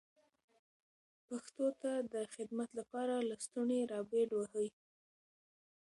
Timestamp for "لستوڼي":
3.29-3.81